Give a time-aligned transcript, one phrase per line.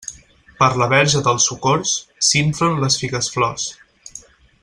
[0.61, 1.93] Per la Verge dels Socors,
[2.31, 3.71] s'inflen les figues-flors.